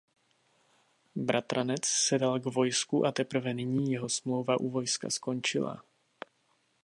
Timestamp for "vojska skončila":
4.69-5.83